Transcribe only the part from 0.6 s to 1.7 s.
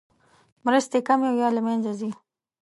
مرستې کمې او یا له